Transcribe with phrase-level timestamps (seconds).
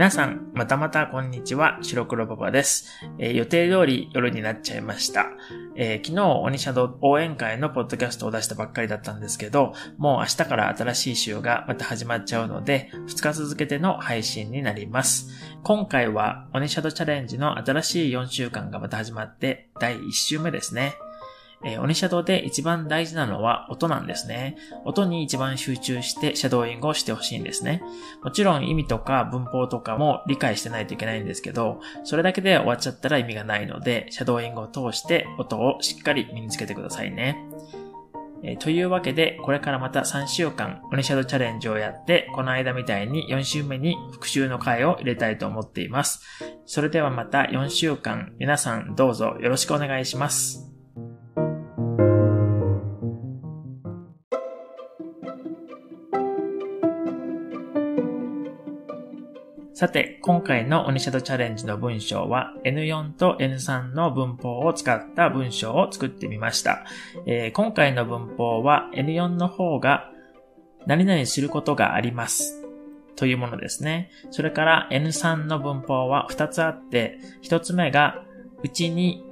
[0.00, 2.86] 皆さん、またまたこんにちは、白黒パパです。
[3.18, 5.26] えー、予定通り夜になっちゃいました。
[5.76, 15.28] えー、昨日、オニシャドウ応援会のポッドキャストを出したばっかりだったんですけど、もう明日から新しい週がまた始まっちゃうので、2日続けての配信になります。
[15.64, 20.94] 今回は、オニシャドウチャレンジの新しい4週間がまた始まって、第1週目ですね。
[21.64, 24.56] えー、鬼シャドウで一番大事なのは音なんですね。
[24.84, 27.82] 音に一番集中してシャドーイングをしてほしいんですね。
[28.22, 37.38] もちろん意味とか文法とかも理解してないといけないんですけど、それだけで終わっちゃったら意味がないので、シャドーイングを通して音をしっかり身につけてくださいね。
[38.42, 46.22] えー、というわけで、これからまた3週間、オニシャドウチャレンジをやって、この間みたいに4週目に復習の回を入れたいと思っています。
[46.64, 50.69] それではまた4週間、皆さんどうぞよろしくお願いします。
[59.80, 66.84] さて、今回のオニシャドチャレンジの文章は N4 と N3 の文法を使った文章を作ってみました。
[67.24, 70.10] えー、今回の文法は N4 の方が
[70.84, 72.62] 何々することがあります
[73.16, 74.10] というものですね。
[74.30, 78.22] それから N3 の文法は2つあって、1つ目が
[78.62, 79.24] うちに、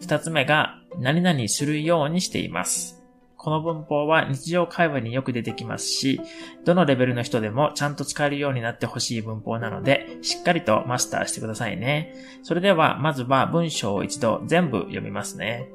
[0.00, 3.03] 2つ目が何々するようにしています。
[3.44, 6.18] この文法は日常会話によく出てきますし、
[6.64, 12.14] どのレベルの人でもちゃんと使えるようになってほしい文法なので、しっかりとマスターしてくださいね。
[12.42, 15.68] それでは、まずは文章を一度全部読みますね。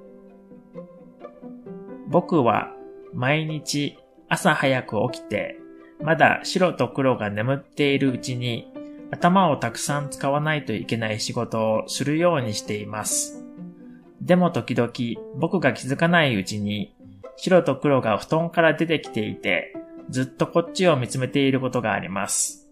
[2.07, 2.73] 僕は
[3.13, 5.59] 毎日朝早く起きて、
[6.01, 8.73] まだ白と黒が眠っているうちに
[9.11, 13.45] 頭をたくさん使わないといけない仕事をするようにしています。
[14.23, 14.91] でも時々
[15.39, 16.95] 僕が気づかないうちに
[17.41, 19.73] 白と黒が布団から出てきていて、
[20.09, 22.69] ずっとこっちを見つめていることがあります。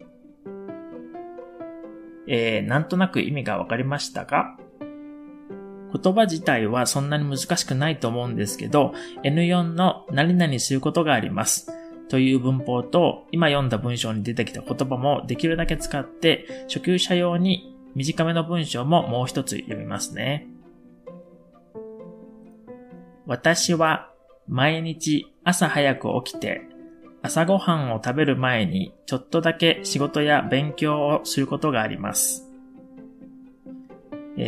[2.27, 4.57] えー、なんとなく意味がわかりましたか？
[5.94, 11.72] 言葉自体はそんなに難しくないと思うんですけど、N4 の何々することがあります。
[12.09, 20.47] という文法と、今読んだ文章に出てきた言葉もできるだけ使って、初級者用に短めの文章ももう一つ読みますね。
[23.25, 24.11] 私は
[24.47, 26.62] 毎日朝早く起きて
[27.22, 32.44] 朝ごはんを食べる前にちょっとだけ仕事や勉強をすることがあります。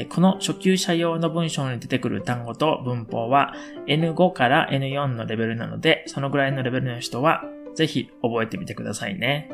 [0.10, 3.56] この初級者用の文章に出てくる単語と文法は
[3.88, 7.44] N5 から N4 のレベルなので、そのぐらいのレベルの人は
[7.74, 9.50] ぜひ覚えてみてくださいね。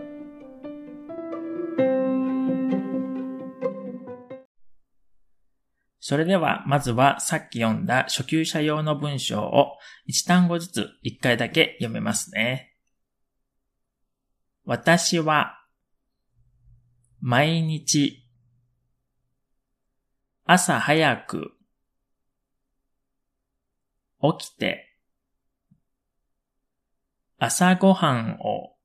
[6.08, 12.76] それでは、まずはさっき読んだ初級者用の文章を1単語ずつ1回だけ読めますね。
[14.66, 15.66] 私は、
[17.22, 18.24] 毎日、
[20.44, 21.54] 朝早く、
[24.22, 25.00] 起きて、
[27.40, 28.76] 朝ごはんを、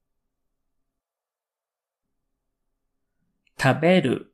[3.62, 4.29] 食べる、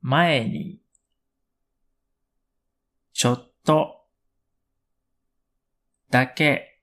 [0.00, 0.80] 前に、
[3.12, 4.06] ちょっと、
[6.10, 6.80] だけ、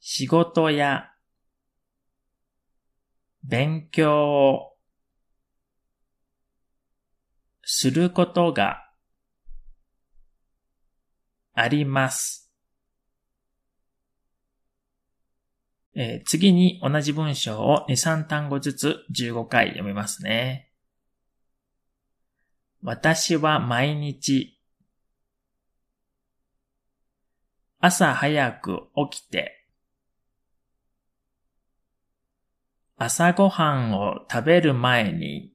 [0.00, 1.10] 仕事や、
[3.44, 4.76] 勉強を、
[7.62, 8.90] することが、
[11.52, 12.50] あります。
[15.94, 20.69] えー、次に同じ文章を2、3単語ずつ15回読みますね。
[22.82, 24.58] 私は毎日
[27.78, 29.66] 朝早く起きて
[32.96, 35.52] 朝ごはんを食べる前に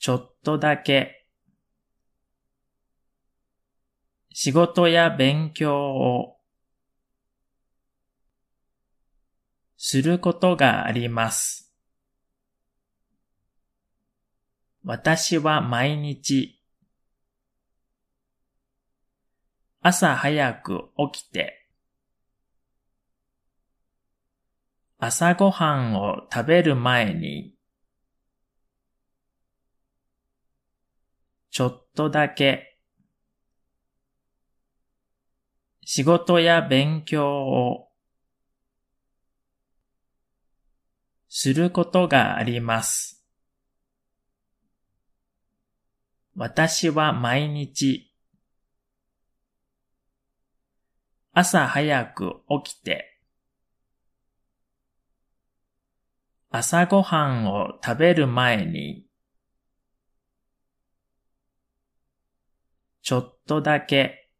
[0.00, 1.26] ちょっとだけ
[4.32, 6.36] 仕事や勉強を
[9.76, 11.69] することがあります。
[14.82, 16.58] 私は毎日
[19.82, 21.68] 朝早く起きて
[24.98, 27.54] 朝ごはんを食べる前に
[31.50, 32.78] ちょっとだけ
[35.84, 37.88] 仕事や勉強を
[41.28, 43.19] することがあります。
[46.40, 48.10] 私は毎日
[51.34, 53.20] 朝早く起きて
[56.48, 59.04] 朝ごはんを食べる前に、
[63.02, 64.30] ちょっとだけ、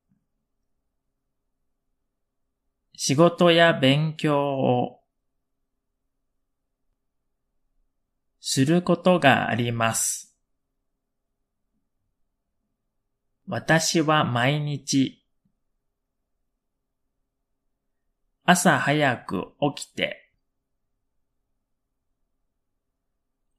[2.96, 5.00] 仕事や勉強を
[8.40, 10.29] することがあります。
[13.52, 15.24] 私は毎日
[18.44, 20.30] 朝早く起きて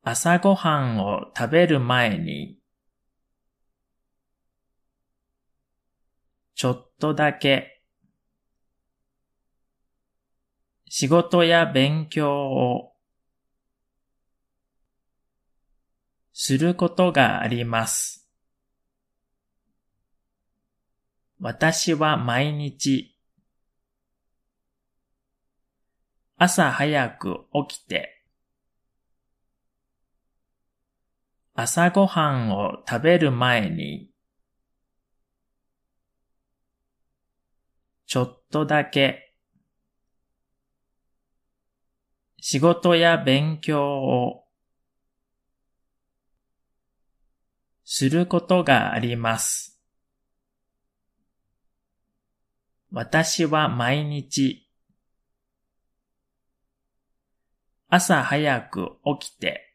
[0.02, 2.58] 朝ごはんを食べる前に、
[6.56, 7.84] ちょっとだけ、
[10.90, 12.94] 仕事や勉強を
[16.34, 18.21] することがあります。
[21.42, 23.18] 私は毎日
[26.38, 28.22] 朝早く起きて
[31.54, 34.10] 朝ごはんを食べる前に、
[38.08, 39.36] ちょっとだけ、
[42.40, 44.46] 仕事や勉強を
[47.84, 49.71] することがあります。
[52.92, 54.68] 私は毎日
[57.90, 59.72] 朝早く起きて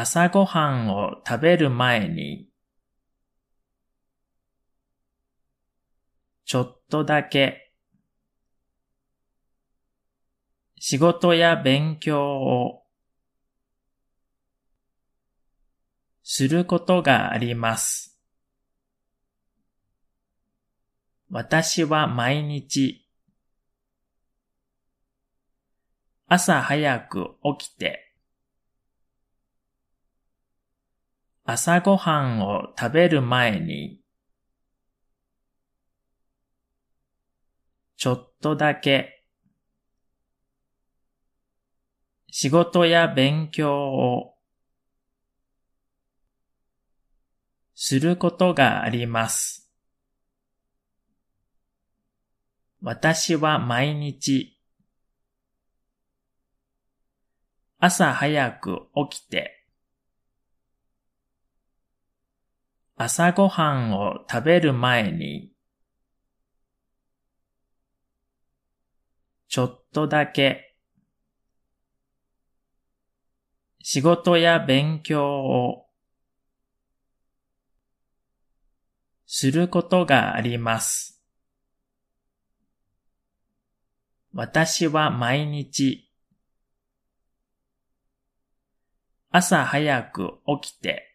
[0.00, 2.48] 朝ごはんを食べる前に、
[6.44, 7.72] ちょっとだけ、
[10.78, 12.84] 仕事や勉強を
[16.22, 18.17] することがあります。
[21.30, 23.06] 私は毎日
[26.26, 28.08] 朝早く起きて
[31.50, 34.02] 朝ごはんを食べる前に、
[37.96, 39.24] ちょっとだけ、
[42.30, 44.34] 仕事や勉強を
[47.74, 49.67] することがあります。
[52.80, 54.58] 私は毎日
[57.78, 59.58] 朝早く起きて
[63.00, 65.52] 朝ごはんを食べる前に、
[69.46, 70.74] ちょっとだけ、
[73.84, 75.86] 仕事や勉強を
[79.26, 81.17] することがあります。
[84.32, 86.10] 私は毎日
[89.30, 91.08] 朝早く起きて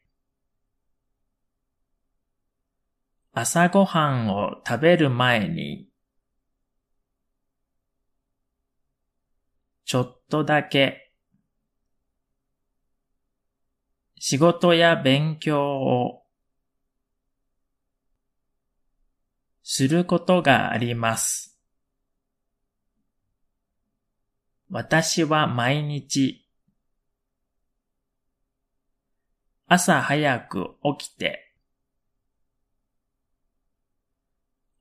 [3.36, 5.90] 朝ごはんを食べる前に、
[9.86, 11.12] ちょっとだけ、
[14.20, 16.22] 仕事や勉強を
[19.64, 21.53] することがあります。
[24.76, 26.50] 私は毎日
[29.68, 31.54] 朝早く起きて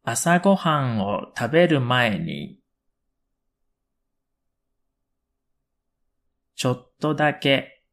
[0.02, 2.58] 朝ごはんを食べる前に、
[6.56, 7.84] ちょっとだけ、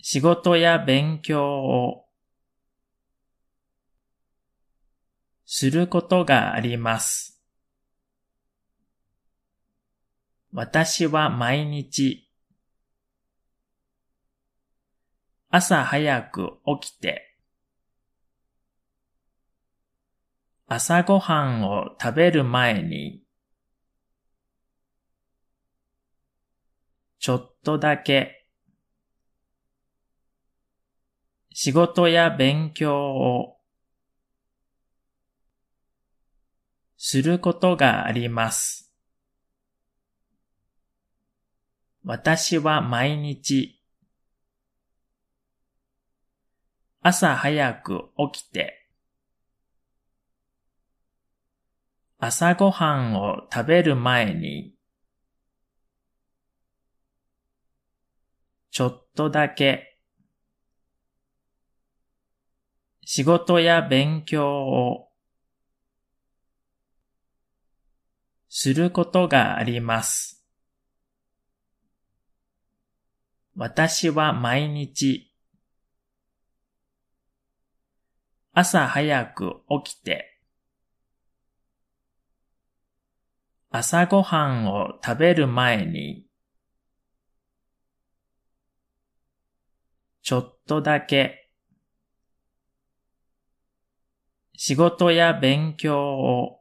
[0.00, 2.06] 仕事や勉強を
[5.44, 7.33] することがあります。
[10.54, 12.30] 私は毎日
[15.50, 17.34] 朝早く起きて
[20.66, 23.22] 朝ごはんを食べる前に、
[27.18, 28.46] ちょっとだけ、
[31.52, 33.58] 仕事や勉強を
[36.96, 38.83] することがあります。
[42.04, 43.80] 私は毎日
[47.00, 48.84] 朝早く起きて
[52.26, 54.72] 朝ごはんを食べる前に、
[58.70, 59.98] ちょっとだけ、
[63.04, 65.08] 仕事や勉強を
[68.48, 70.33] することがあります。
[73.56, 75.32] 私は毎日
[78.52, 80.40] 朝早く起きて
[83.70, 86.26] 朝ごはんを食べる前に
[90.22, 91.50] ちょっとだけ
[94.56, 96.60] 仕事や勉強を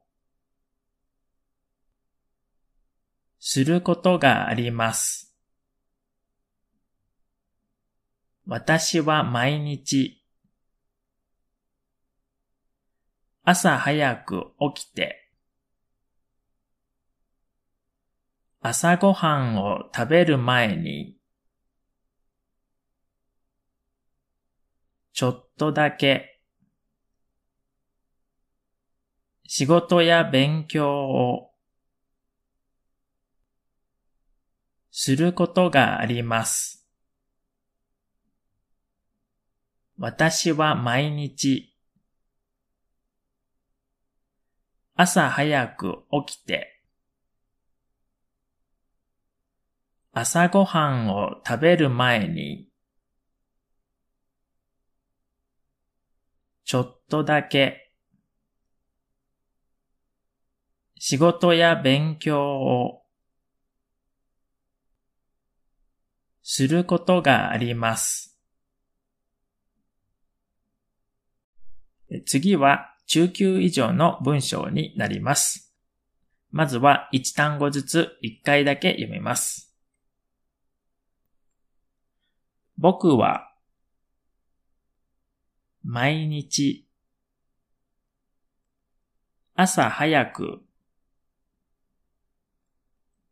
[3.40, 5.23] することがあります。
[8.46, 10.22] 私は毎日
[13.44, 15.30] 朝早く起きて
[18.62, 21.16] 朝ごはんを食べる前に
[25.14, 26.42] ちょっとだけ
[29.48, 31.52] 仕事や勉強を
[34.92, 36.83] することがあります。
[39.98, 41.76] 私は毎日
[44.96, 46.82] 朝早く起きて
[50.12, 52.68] 朝ごはんを食べる前に
[56.66, 57.92] ちょっとだけ
[61.00, 63.04] 仕事や勉強を
[66.42, 68.33] することがあります。
[72.22, 75.74] 次は中級以上の文章になります。
[76.52, 79.76] まずは1単語ずつ1回だけ読みます。
[82.78, 83.52] 僕は
[85.84, 86.88] 毎日
[89.56, 90.62] 朝早く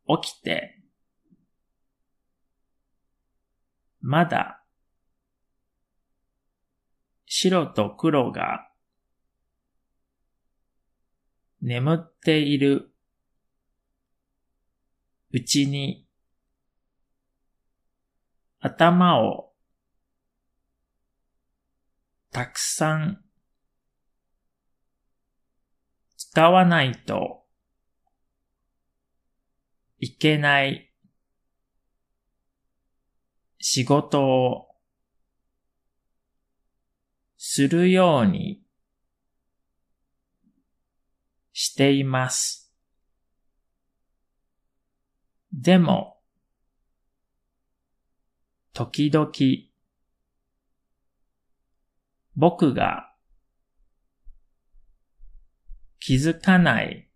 [0.07, 0.79] 起きて
[4.01, 4.63] まだ
[7.25, 8.70] 白と黒が
[11.61, 12.91] 眠っている
[15.31, 16.07] うちに
[18.59, 19.51] 頭を
[22.31, 23.21] たくさん
[26.17, 27.43] 使わないと
[29.99, 30.91] いけない
[33.59, 34.67] 仕事を
[37.37, 38.61] するように
[41.61, 42.73] しています。
[45.53, 46.17] でも、
[48.73, 49.31] 時々、
[52.35, 53.13] 僕が
[55.99, 57.07] 気づかない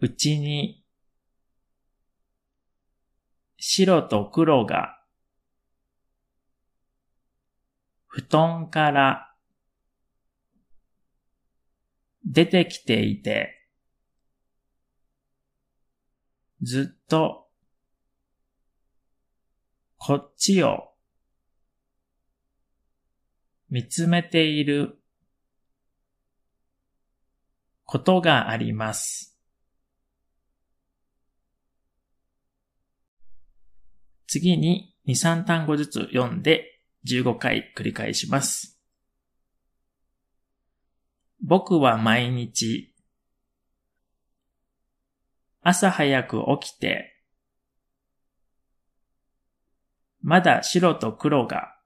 [0.00, 0.84] うちに
[3.58, 5.00] 白と黒が
[8.08, 9.35] 布団から
[12.26, 13.52] 出てきていて、
[16.60, 17.46] ずっと
[19.96, 20.90] こっちを
[23.70, 24.98] 見つめている
[27.84, 29.38] ことがあります。
[34.26, 38.75] 次に2、3単語ずつ読んで15回繰り返します。
[41.40, 42.92] 僕は毎日
[45.62, 47.16] 朝早く起きて
[50.22, 51.76] まだ白と黒が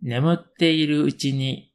[0.00, 1.72] 眠っているうちに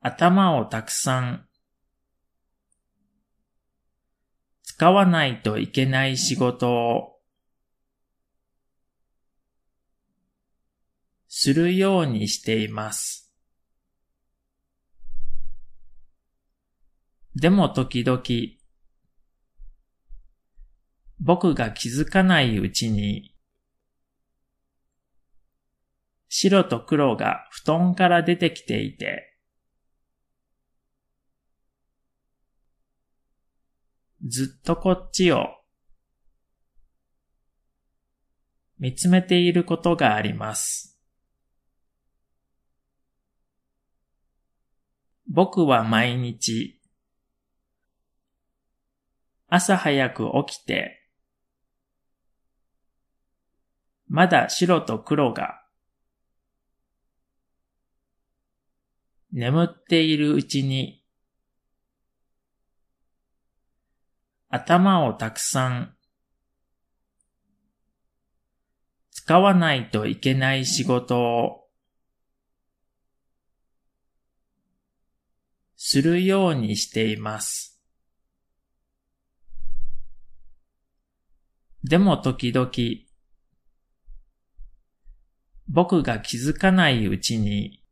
[0.00, 1.46] 頭をたくさん
[4.62, 7.13] 使わないといけない仕事を
[11.36, 13.34] するようにしています。
[17.34, 18.22] でも時々、
[21.18, 23.34] 僕が気づかないうちに、
[26.28, 29.36] 白と黒が布団から出てきていて、
[34.24, 35.48] ずっとこっちを
[38.78, 40.93] 見つめていることがあります。
[45.36, 46.80] 僕は毎日
[49.48, 51.08] 朝早く起きて
[54.06, 55.60] まだ白と黒が
[59.32, 61.02] 眠っているうちに
[64.50, 65.96] 頭をたくさん
[69.10, 71.63] 使わないといけない仕事を
[75.86, 77.78] するようにしています。
[81.82, 82.70] でも時々
[85.68, 87.84] 僕が気づかないうちに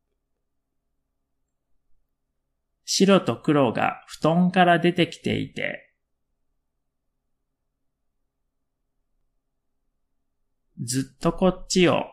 [2.87, 5.95] 白と黒が布団から出てきていて
[10.83, 12.07] ずっとこっちを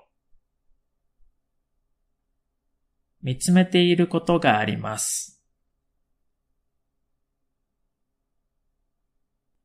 [3.21, 5.38] 見つめていることがあります。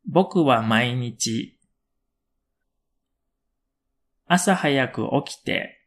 [0.07, 1.59] 僕は毎日
[4.27, 5.81] 朝早く起きて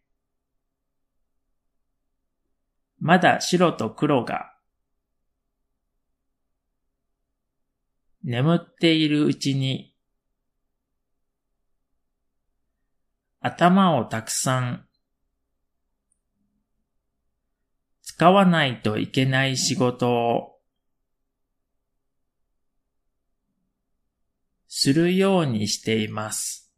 [3.00, 4.54] まだ白と黒が
[8.24, 9.96] 眠っているうちに
[13.40, 14.86] 頭をたくさん
[18.02, 20.57] 使わないといけない仕事を
[24.80, 26.72] するようにしています。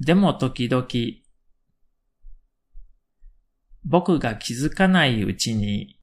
[0.00, 0.84] でも時々
[3.84, 6.00] 僕が気づかないうちに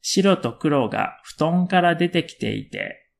[0.00, 3.10] 白と黒が布団から出てきていて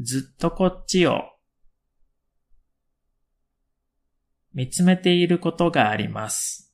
[0.00, 1.24] ずっとこっちを
[4.54, 6.71] 見つめていることがあります。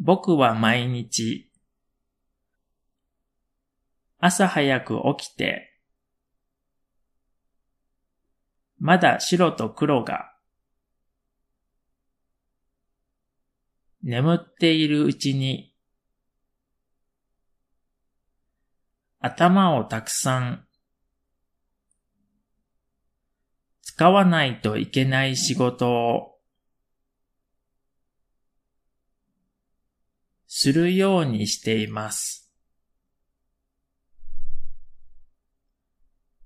[0.00, 1.50] 僕は毎日
[4.18, 5.74] 朝早く起きて
[8.78, 10.32] まだ白と黒が
[14.02, 15.74] 眠っているうちに
[19.20, 20.64] 頭をたくさん
[23.82, 26.37] 使わないといけない仕事を
[30.60, 32.52] するようにしています。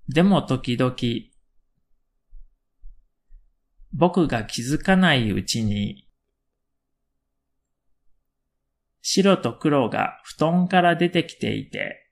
[0.06, 0.94] でも時々
[3.94, 6.06] 僕が気づかないうちに
[9.00, 12.10] 白と黒が布団から出てきていて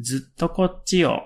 [0.00, 1.18] ずっとこっちを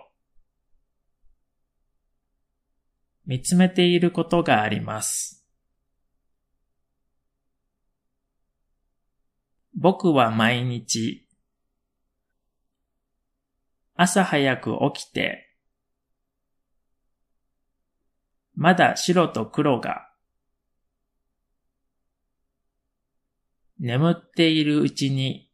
[3.25, 5.45] 見つめていることがあります。
[9.78, 11.28] 僕は毎日
[13.94, 15.54] 朝早く起きて
[18.54, 20.08] まだ白と黒が
[23.78, 25.50] 眠っているうちに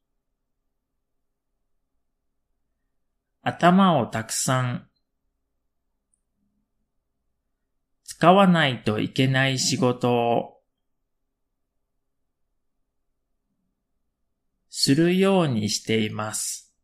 [3.43, 4.87] 頭をたくさん
[8.05, 10.52] 使わないといけない仕事を
[14.75, 16.75] するようにしています。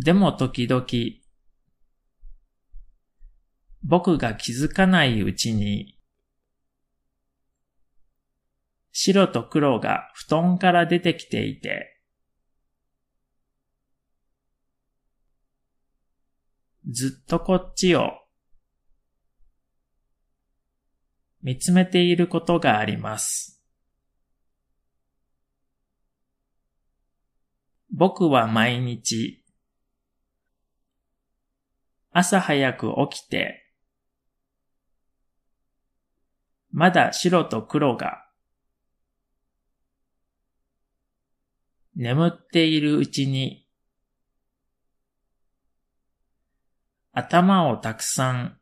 [0.00, 0.84] でも時々
[3.84, 5.96] 僕が気づかないうちに
[8.90, 12.00] 白と黒が布団から出てきていて
[16.90, 18.10] ずっとこっちを
[21.42, 23.53] 見つめていることがあります。
[27.96, 29.44] 僕は毎日
[32.10, 33.70] 朝早く起きて
[36.72, 38.26] まだ白と黒が
[41.94, 43.64] 眠っているうちに
[47.12, 48.58] 頭をたくさん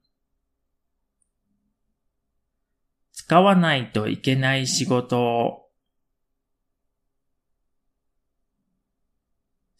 [3.14, 5.62] 使わないといけない仕事を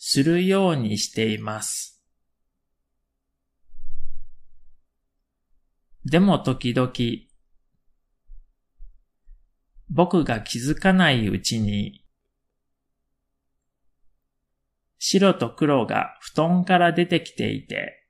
[0.05, 2.03] するようにしています。
[6.05, 6.91] でも時々
[9.89, 12.05] 僕が気づかないうちに
[14.99, 18.09] 白と黒が布団から出てきていて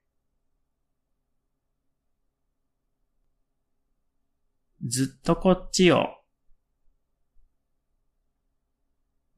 [4.83, 6.07] ずっとこっちを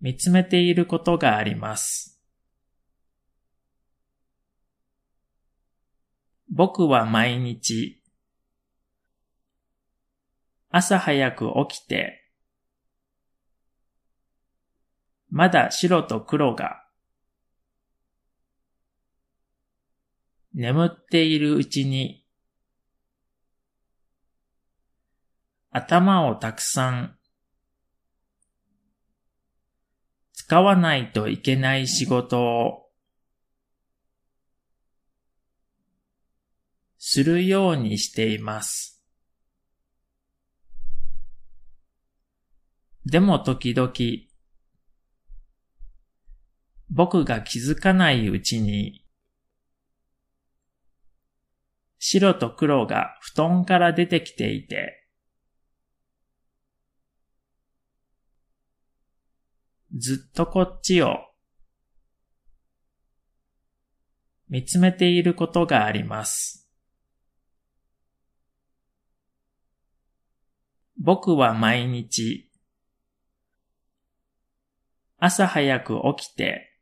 [0.00, 2.13] 見つめていることがあります。
[6.56, 8.00] 僕は毎日
[10.70, 12.30] 朝早く起きて
[15.30, 16.84] まだ白と黒が
[20.54, 22.24] 眠っているうちに
[25.72, 27.16] 頭をたくさん
[30.32, 32.83] 使わないといけない仕事を
[37.06, 39.04] するようにしています。
[43.04, 43.92] でも時々
[46.88, 49.04] 僕が気づかないうちに
[51.98, 55.06] 白と黒が布団から出てきていて
[59.94, 61.18] ずっとこっちを
[64.48, 66.63] 見つめていることがあります。
[70.98, 72.50] 僕は毎日
[75.18, 76.78] 朝早く起きて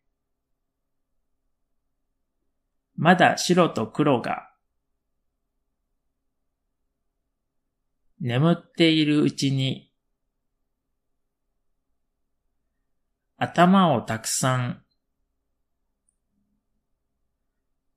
[2.96, 4.51] まだ白と黒が
[8.20, 9.90] 眠っているうちに
[13.37, 14.83] 頭をたくさん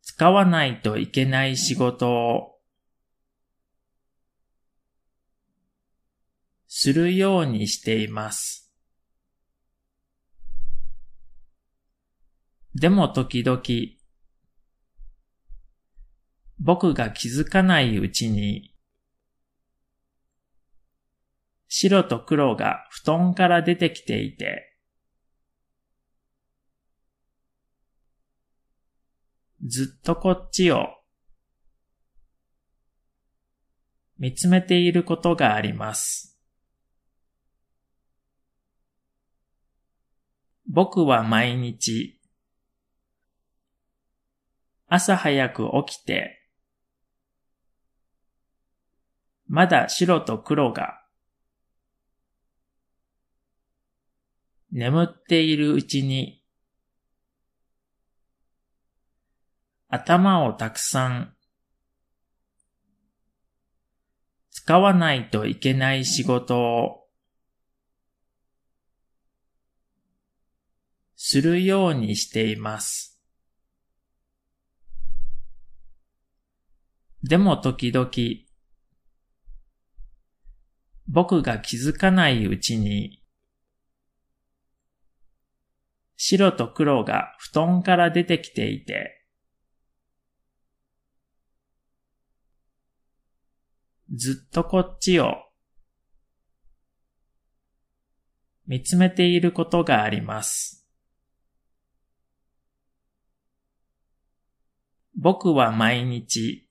[0.02, 2.55] 使わないといけない仕事を
[6.78, 8.70] するようにしています。
[12.74, 13.62] でも時々
[16.60, 18.76] 僕が気づかないうちに
[21.70, 24.78] 白と黒が布団から出てきていて
[29.66, 30.90] ずっとこっちを
[34.20, 36.35] 見つめていることがあります。
[40.68, 42.20] 僕は毎日
[44.88, 46.42] 朝早く起きて
[49.48, 51.02] まだ白と黒が
[54.72, 56.42] 眠っているうちに
[59.88, 61.34] 頭をたくさん
[64.52, 67.05] 使わないといけない仕事を
[71.28, 73.20] するようにしています。
[77.24, 78.08] でも時々
[81.08, 83.24] 僕が気づかないうちに
[86.16, 89.26] 白と黒が布団から出てきていて
[94.14, 95.38] ずっとこっちを
[98.68, 100.85] 見つめていることがあります。
[105.18, 106.68] 僕は毎日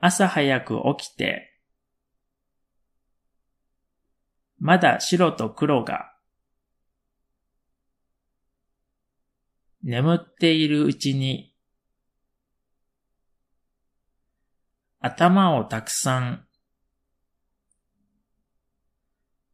[0.00, 1.54] 朝早く起きて
[4.58, 6.12] まだ白と黒が
[9.82, 11.54] 眠っているうちに
[15.00, 16.44] 頭をたくさん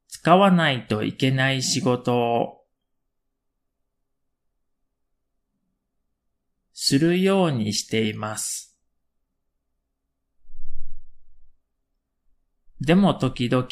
[0.09, 2.64] 使わないといけない仕事を
[6.75, 8.77] するようにしています。
[12.81, 13.67] でも時々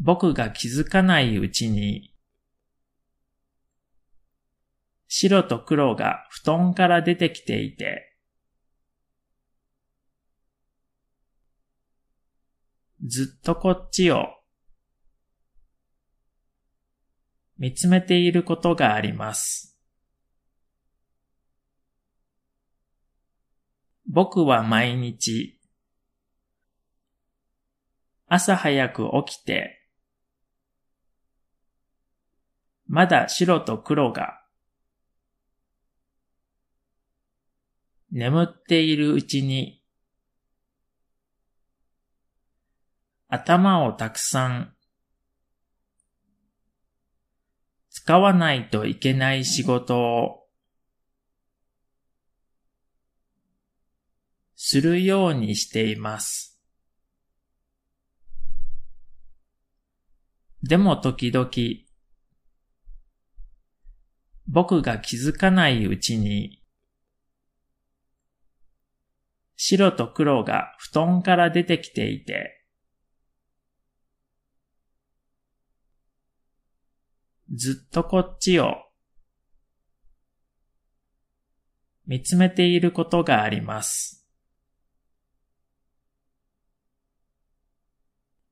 [0.00, 2.14] 僕が気づかないうちに
[5.06, 8.16] 白と黒が布団から出てきていて
[13.04, 14.26] ずっとこっちを
[17.58, 19.77] 見つめていることがあります。
[24.10, 25.60] 僕は毎日
[28.26, 29.86] 朝早く起きて
[32.86, 34.40] まだ白と黒が
[38.10, 39.84] 眠っているうちに
[43.28, 44.72] 頭をたくさん
[47.90, 50.47] 使わないといけない仕事を
[54.60, 56.60] するようにしています。
[60.64, 61.48] でも時々、
[64.48, 66.60] 僕が気づかないうちに、
[69.54, 72.66] 白と黒が布団から出てきていて、
[77.54, 78.74] ずっとこっちを
[82.08, 84.17] 見つめていることがあります。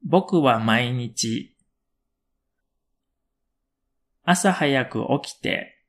[0.08, 1.56] 僕は毎日
[4.22, 5.84] 朝早く起きて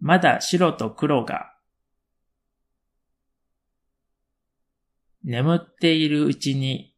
[0.00, 1.54] まだ白と黒が
[5.22, 6.92] 眠っているうちに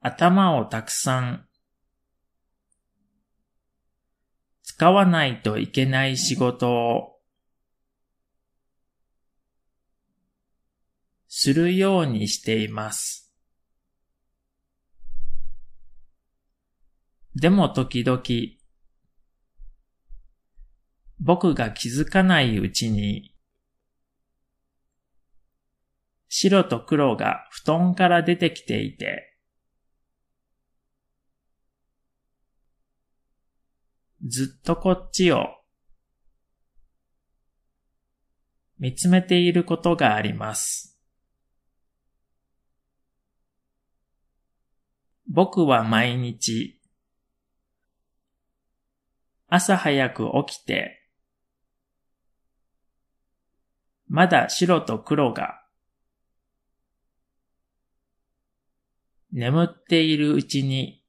[0.00, 1.46] 頭をたくさん
[4.64, 7.11] 使わないといけない仕事を
[11.34, 13.32] するようにしています。
[17.34, 18.22] でも時々
[21.18, 23.34] 僕が気づかないうちに
[26.28, 29.38] 白と黒が布団から出てきていて
[34.22, 35.46] ずっとこっちを
[38.78, 40.91] 見つめていることがあります。
[45.34, 46.78] 僕は毎日
[49.48, 51.08] 朝早く起きて
[54.08, 55.62] まだ白と黒が
[59.32, 61.02] 眠っているうちに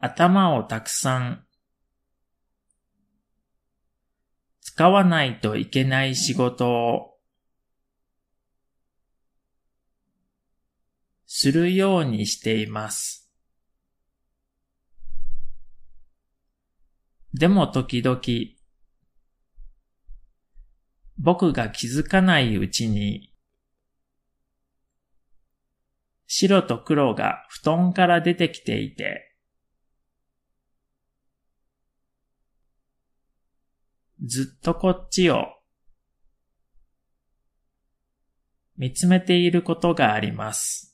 [0.00, 1.44] 頭をたくさん
[4.60, 7.11] 使わないといけない仕事を
[11.34, 13.32] するようにしています。
[17.32, 18.20] でも時々
[21.16, 23.32] 僕が気づかないうちに
[26.26, 29.34] 白と黒が布団から出てきていて
[34.22, 35.46] ずっとこっちを
[38.76, 40.91] 見つめていることがあります。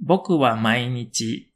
[0.00, 1.52] 僕は毎日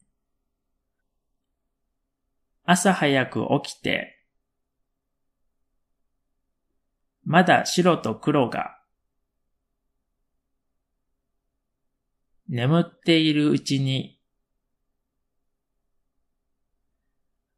[2.65, 4.25] 朝早く起きて
[7.25, 8.79] まだ白と黒が
[12.49, 14.19] 眠っているうちに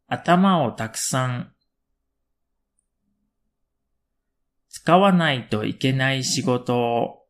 [0.06, 1.52] 頭をたくさん
[4.68, 7.21] 使わないといけない仕事を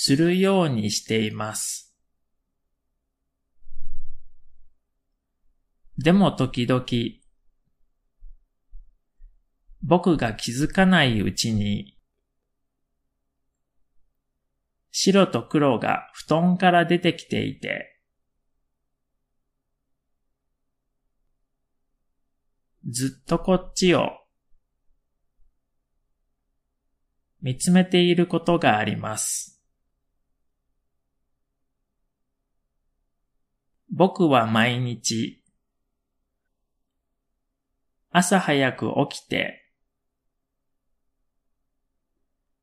[0.00, 1.92] するようにしています。
[5.98, 6.84] でも時々
[9.82, 11.98] 僕が気づかないうちに
[14.92, 18.00] 白と黒が布団から出てきていて
[22.88, 24.10] ずっとこっちを
[27.42, 29.57] 見つめていることがあります。
[33.90, 35.42] 僕は毎日
[38.10, 39.64] 朝早く起きて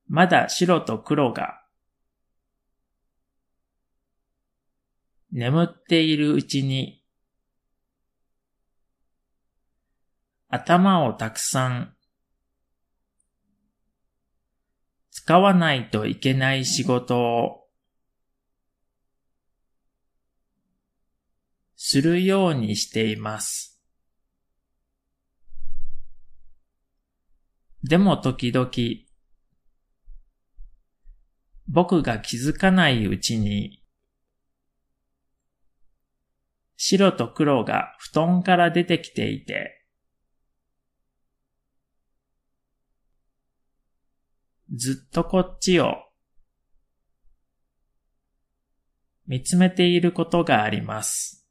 [0.08, 1.62] まだ白と黒が
[5.32, 7.04] 眠っているうちに
[10.48, 11.94] 頭をたくさん
[15.12, 17.65] 使わないといけない仕事を
[21.88, 23.80] するようにしています。
[27.84, 28.68] でも時々
[31.68, 33.84] 僕が気づかないうちに
[36.76, 39.86] 白と黒が布団から出てきていて
[44.74, 45.98] ずっとこっちを
[49.28, 51.45] 見つめていることがあります。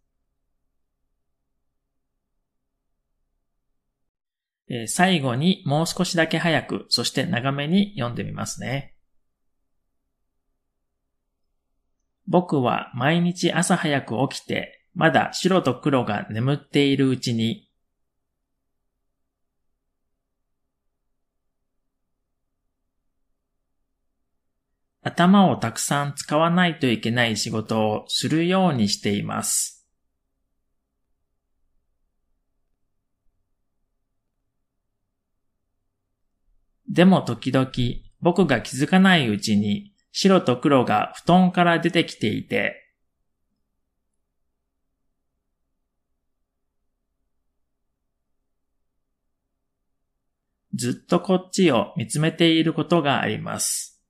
[4.69, 8.95] え、最後にもう少しだけ早く、そして長めに読んでみますね。
[12.27, 17.69] 僕は毎日朝早く起きて、まだ白と黒が眠っているうちに、
[25.03, 29.84] 頭をたくさん使わないといけない仕事をするようにしています。
[36.95, 37.69] でも時々
[38.21, 42.93] 僕が気づかないうちに白と黒が布団から出てきていて、
[50.73, 54.01] ずっとこっちを見つめていることがあります。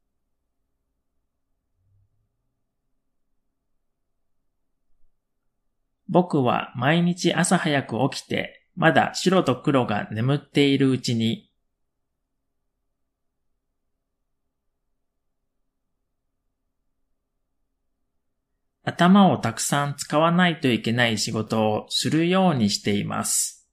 [6.07, 11.51] 僕は毎日朝早く起きて、まだ白と黒が眠っているうちに、
[18.85, 23.67] 頭をたくさん使わないといけない仕事をするようにしています。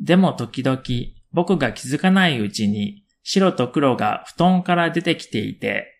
[0.00, 0.80] でも時々
[1.32, 5.90] 僕が気づかないうちに白と黒が布団から出てきていて、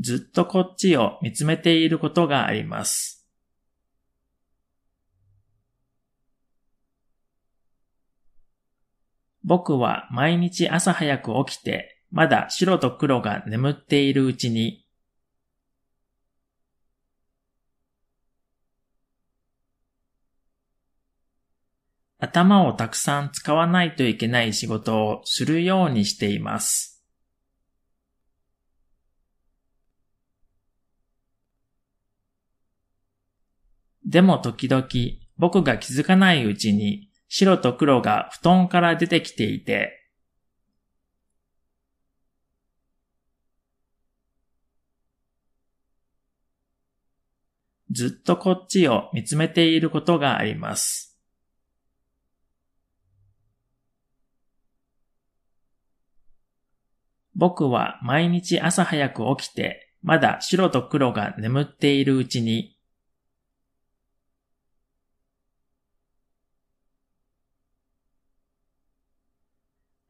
[0.00, 3.17] ずっとこっちを見つめていることがあります。
[9.48, 14.84] 僕は毎日朝早く起きて、まだ白と黒が眠っているうちに、
[22.18, 27.02] 頭をたくさん使わないといけない仕事をするようにしています。
[34.04, 34.86] でも時々
[35.38, 39.98] 僕が気づかないうちに白と黒が布団から出てきていて、
[47.90, 51.18] ずっとこっちを見つめていることがあります。
[57.34, 62.77] 僕は毎日朝早く起きて、まだ白と黒が眠っているうちに、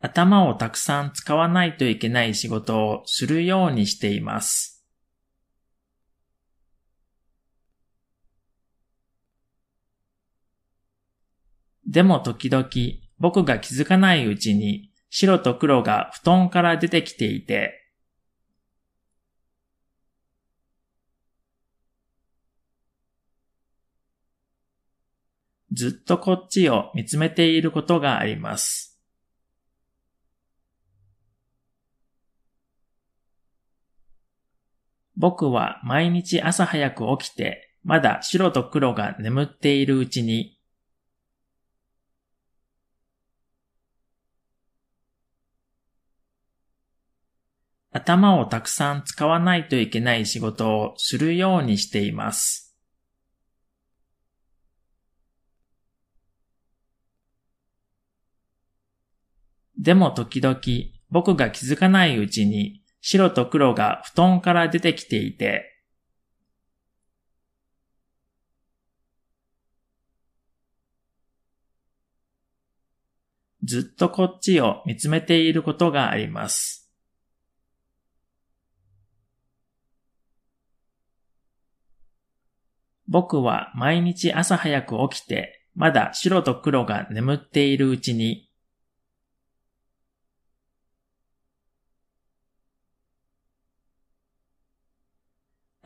[0.08, 4.84] 頭をたくさん使わないといけない仕事をするようにしています。
[11.86, 12.68] でも時々
[13.18, 17.74] 僕が気づかないうちに白と黒が布団から出てきていて、
[25.72, 28.97] ずっとこっちを見つめていることがあります。
[35.18, 40.56] 僕は毎日朝早く起きて、まだ白と黒が眠っているうちに、
[47.90, 52.76] 頭をたくさん使わないといけない仕事をするようにしています。
[59.76, 60.60] でも時々
[61.10, 65.78] 僕が気づかないうちに白と黒が布団から出てきていて、
[73.62, 76.90] ずっとこっちを見つめていることがあります。
[83.06, 88.47] 僕は毎日朝早く起きて、まだ白と黒が眠っているうちに、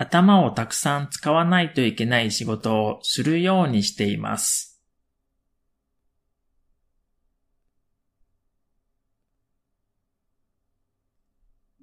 [0.02, 4.80] 頭をたくさん使わないといけない仕事をするようにしています。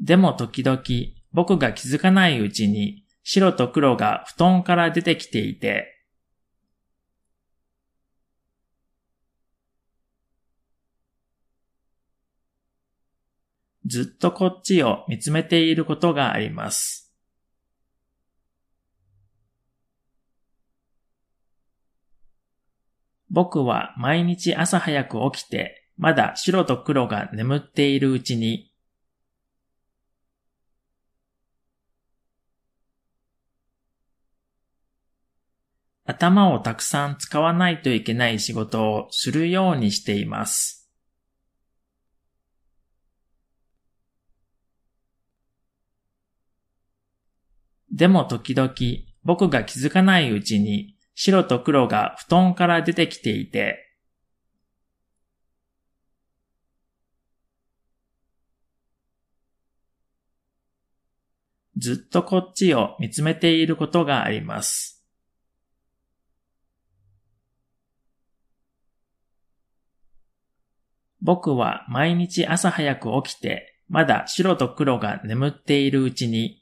[0.02, 0.82] でも時々
[1.34, 5.96] 僕が気づかないうちに白と黒が布団から出てきていて、
[13.86, 17.09] ずっとこっちを見つめていることがあります。
[23.30, 28.72] 僕は毎日朝早く起きて、まだ白と黒が眠っているうちに、
[36.06, 40.90] 頭をたくさん使わないといけない仕事をするようにしています。
[47.92, 48.74] でも時々
[49.24, 53.94] 僕が気づかないうちに白と黒が布団から出てきていて、
[61.76, 65.06] ずっとこっちを見つめていることがあります。
[71.20, 76.59] 僕は毎日朝早く起きて、まだ白と黒が眠っているうちに、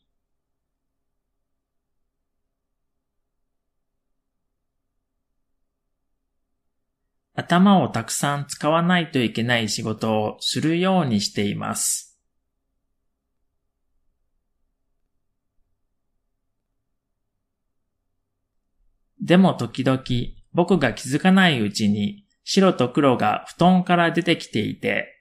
[7.48, 12.20] 頭をたくさん使わないといけない仕事をするようにしています。
[19.22, 20.04] でも時々
[20.54, 25.14] 僕が気づかないうちに白と黒が布団から出てきていて、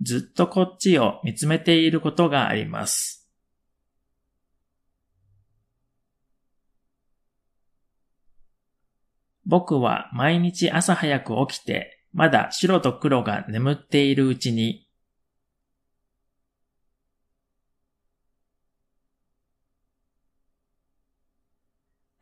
[0.00, 3.21] ずっとこっちを見つめていることがあります。
[9.44, 14.86] 僕は毎日朝早く起きて、まだ白と黒が眠っているうちに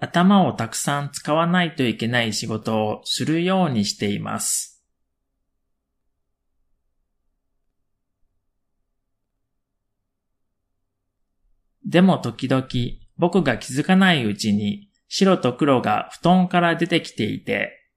[0.01, 4.83] 頭をたくさん使わないといけない仕事をするようにしています。
[11.85, 12.67] でも時々
[13.19, 17.91] 僕が気づかないうちに白と黒が布団から出てきていて、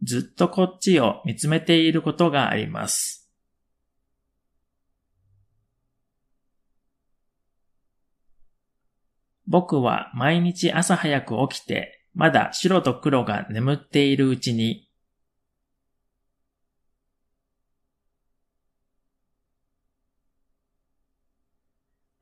[0.00, 3.28] ずっとこっちを見つめていることがあります。
[9.48, 14.88] 僕は毎日朝早く起きて、まだ白と黒が眠っているうちに、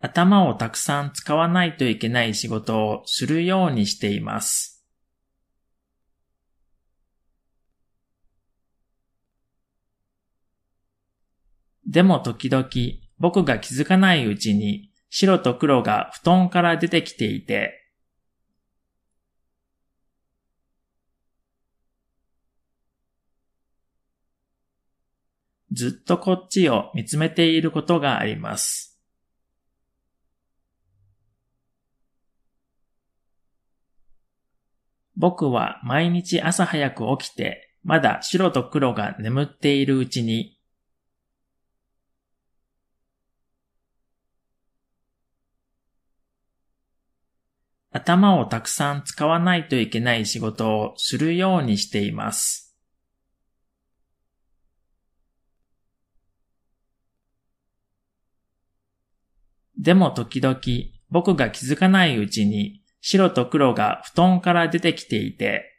[0.01, 4.82] 頭をたくさん使わないといけない仕事をするようにしています。
[11.86, 12.68] でも時々
[13.18, 17.76] 僕が気づかないうちに白と黒が布団から出てきていて、
[25.72, 28.89] ずっとこっちを見つめていることがあります。
[35.21, 40.59] 僕は毎日朝早く起きて、まだ白と黒が眠っているうちに、
[47.93, 52.75] 頭をたくさん使わないといけない仕事をするようにしています。
[59.77, 60.59] でも時々
[61.11, 65.70] 僕が気づかないうちに白と黒が布団から出てきていて、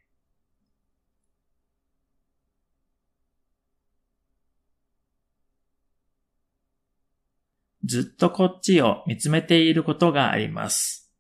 [7.84, 11.12] ずっとこっちを見つめていることがあります。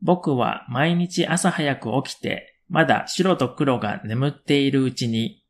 [0.00, 5.43] 僕は毎日朝早く起きて、まだ白と黒が眠っているうちに、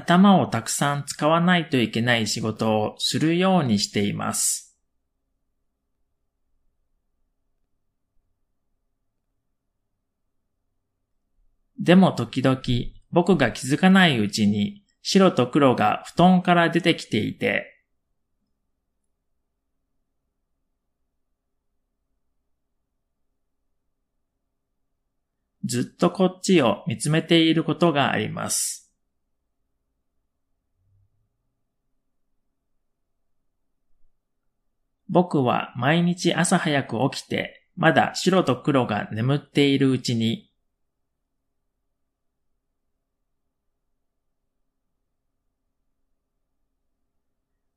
[0.00, 4.76] 頭をたくさん使わないといけない仕事をするようにしています。
[11.78, 12.60] でも時々
[13.10, 17.66] 僕が気づかないうちに白と黒が布団から出てきていて、
[25.64, 28.89] ずっとこっちを見つめていることがあります。
[35.10, 40.50] 僕は毎日朝早く起きて、まだ白と黒が眠っているうちに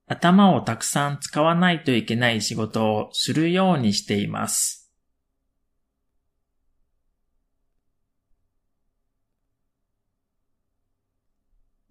[0.05, 4.91] 頭をたくさん使わないといけない仕事をするようにしています。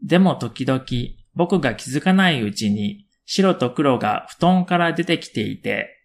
[0.00, 0.84] でも時々
[1.34, 6.02] 僕が気づかないうちに白と黒が布団から出てきていて、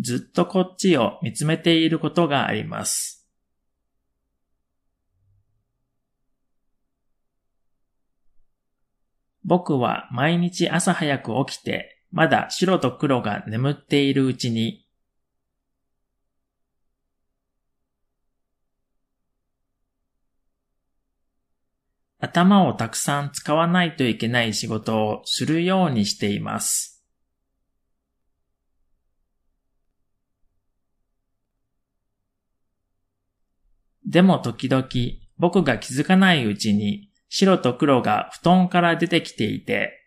[0.00, 3.26] ずっとこっちを見つめていることがあります。
[9.44, 14.83] 僕は毎日朝早く起きて、まだ白と黒が眠っているうちに、
[22.24, 27.02] 頭をたくさん使わないといけない仕事をするようにしています。
[34.06, 34.86] でも時々
[35.38, 40.00] 僕が気づかないうちに白と黒が布団から出てきていて、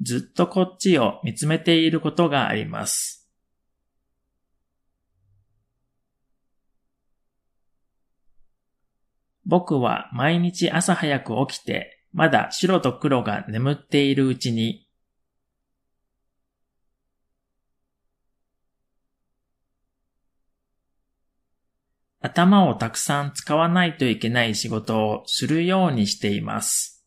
[0.00, 3.23] ずっとこっちを見つめていることがあります。
[9.46, 14.86] 僕は毎日朝早く起きて、まだ白と黒が眠っているうちに、
[22.20, 27.04] 頭をたくさん使わないといけない仕事をするようにしています。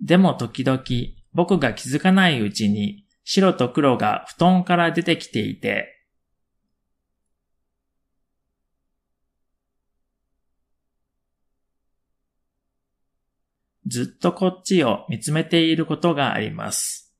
[0.00, 0.82] でも時々
[1.32, 6.02] 僕が気づかないうちに白と黒が布団から出てきていて、
[13.86, 17.14] ずっとこっちを見つめていることがあります。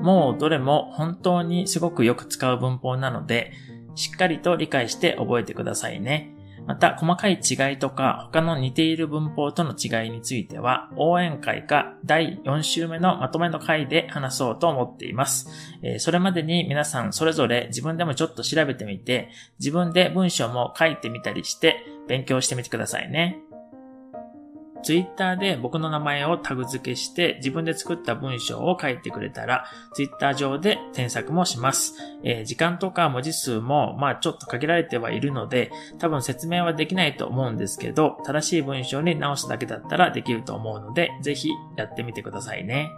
[0.00, 3.50] もうどれも本当にすごくよく使う文法なので、
[3.96, 6.32] しっかりと理解して覚えてくださいね。
[6.66, 15.48] また、細かい違いとか他の似ている文法との違いについては、応援会か第4週目のまとめの回で話そうと思っています。
[15.82, 19.30] え、それまでに皆さんそれぞれ自分でもちょっと調べてみて、
[19.60, 23.45] 自分で文章も書いてみたりして勉強してみてくださいね。
[24.86, 29.64] ツイッターで僕の名前をタグ付けして自分で作った文章を書いてくれたら、
[29.94, 31.94] ツイッター上で添削もします。
[32.22, 42.92] えー、時間とか文字数も、まあちょっと限られてはいるので、多分説明はできないと思うんですけど、正しい文章に直すだけだったらできると思うので、ぜひやってみてくださいね。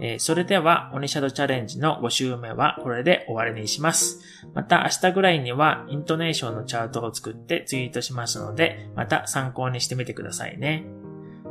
[0.00, 4.20] えー、それでは、オニシャドチャレンジの5週目はこれで終わりにします。
[4.54, 10.84] また明日ぐらいにはイントネーションのチャートを作ってツイートしますので、また参考にしてみてくださいね。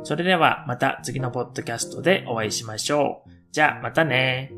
[0.02, 3.30] それではまた次のポッドキャストでお会いしましょう。
[3.52, 4.52] じゃあまたね